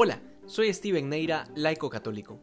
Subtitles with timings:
[0.00, 2.38] Hola, soy Steven Neira, laico católico.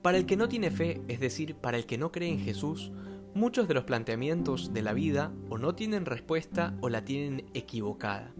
[0.00, 2.92] Para el que no tiene fe, es decir, para el que no cree en Jesús,
[3.34, 8.32] muchos de los planteamientos de la vida o no tienen respuesta o la tienen equivocada.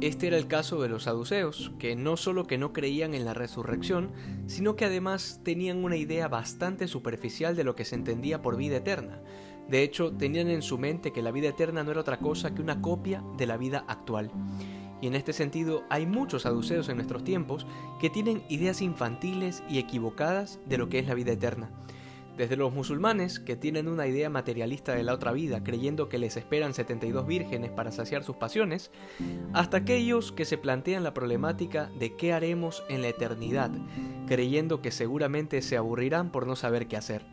[0.00, 3.34] Este era el caso de los saduceos, que no solo que no creían en la
[3.34, 4.12] resurrección,
[4.46, 8.78] sino que además tenían una idea bastante superficial de lo que se entendía por vida
[8.78, 9.20] eterna.
[9.68, 12.62] De hecho, tenían en su mente que la vida eterna no era otra cosa que
[12.62, 14.32] una copia de la vida actual.
[15.00, 17.66] Y en este sentido hay muchos saduceos en nuestros tiempos
[18.00, 21.70] que tienen ideas infantiles y equivocadas de lo que es la vida eterna.
[22.36, 26.38] Desde los musulmanes, que tienen una idea materialista de la otra vida, creyendo que les
[26.38, 28.90] esperan 72 vírgenes para saciar sus pasiones,
[29.52, 33.70] hasta aquellos que se plantean la problemática de qué haremos en la eternidad,
[34.26, 37.26] creyendo que seguramente se aburrirán por no saber qué hacer.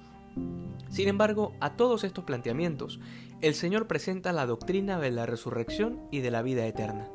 [0.89, 2.99] Sin embargo, a todos estos planteamientos,
[3.41, 7.09] el Señor presenta la doctrina de la resurrección y de la vida eterna.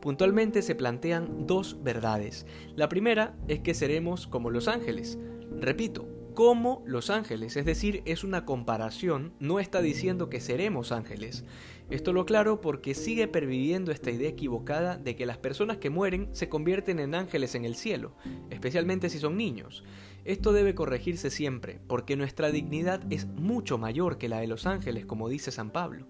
[0.00, 2.46] Puntualmente se plantean dos verdades.
[2.74, 5.18] La primera es que seremos como los ángeles.
[5.60, 11.44] Repito, como los ángeles, es decir, es una comparación, no está diciendo que seremos ángeles.
[11.90, 16.28] Esto lo claro porque sigue perviviendo esta idea equivocada de que las personas que mueren
[16.30, 18.14] se convierten en ángeles en el cielo,
[18.50, 19.82] especialmente si son niños.
[20.28, 25.06] Esto debe corregirse siempre, porque nuestra dignidad es mucho mayor que la de los ángeles,
[25.06, 26.06] como dice San Pablo.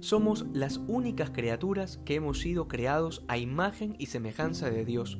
[0.00, 5.18] Somos las únicas criaturas que hemos sido creados a imagen y semejanza de Dios.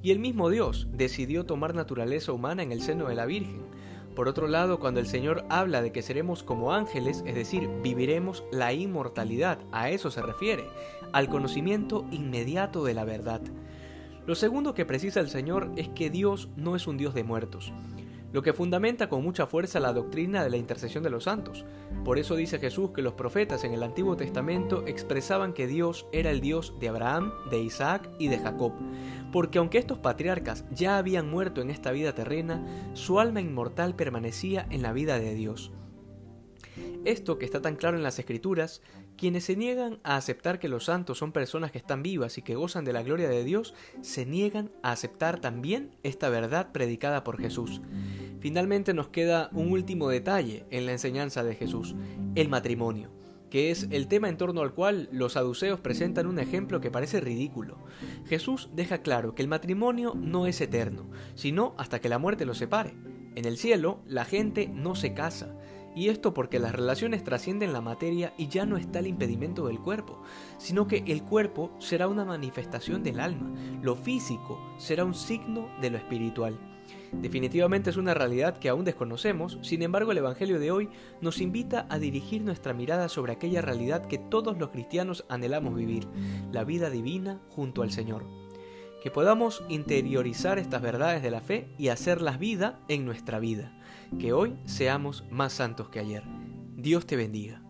[0.00, 3.62] Y el mismo Dios decidió tomar naturaleza humana en el seno de la Virgen.
[4.14, 8.44] Por otro lado, cuando el Señor habla de que seremos como ángeles, es decir, viviremos
[8.52, 10.68] la inmortalidad, a eso se refiere,
[11.12, 13.40] al conocimiento inmediato de la verdad.
[14.26, 17.72] Lo segundo que precisa el Señor es que Dios no es un Dios de muertos
[18.32, 21.64] lo que fundamenta con mucha fuerza la doctrina de la intercesión de los santos.
[22.04, 26.30] Por eso dice Jesús que los profetas en el Antiguo Testamento expresaban que Dios era
[26.30, 28.72] el Dios de Abraham, de Isaac y de Jacob,
[29.30, 34.66] porque aunque estos patriarcas ya habían muerto en esta vida terrena, su alma inmortal permanecía
[34.70, 35.72] en la vida de Dios.
[37.04, 38.82] Esto que está tan claro en las Escrituras,
[39.16, 42.54] quienes se niegan a aceptar que los santos son personas que están vivas y que
[42.54, 47.40] gozan de la gloria de Dios, se niegan a aceptar también esta verdad predicada por
[47.40, 47.80] Jesús.
[48.40, 51.94] Finalmente nos queda un último detalle en la enseñanza de Jesús,
[52.34, 53.10] el matrimonio
[53.52, 57.20] que es el tema en torno al cual los saduceos presentan un ejemplo que parece
[57.20, 57.76] ridículo.
[58.26, 62.54] Jesús deja claro que el matrimonio no es eterno, sino hasta que la muerte lo
[62.54, 62.94] separe.
[63.34, 65.54] En el cielo, la gente no se casa,
[65.94, 69.78] y esto porque las relaciones trascienden la materia y ya no está el impedimento del
[69.78, 70.22] cuerpo,
[70.58, 75.90] sino que el cuerpo será una manifestación del alma, lo físico será un signo de
[75.90, 76.58] lo espiritual.
[77.12, 80.88] Definitivamente es una realidad que aún desconocemos, sin embargo el Evangelio de hoy
[81.20, 86.08] nos invita a dirigir nuestra mirada sobre aquella realidad que todos los cristianos anhelamos vivir,
[86.50, 88.41] la vida divina junto al Señor.
[89.02, 93.72] Que podamos interiorizar estas verdades de la fe y hacerlas vida en nuestra vida
[94.18, 96.22] que hoy seamos más santos que ayer.
[96.76, 97.62] Dios te bendiga.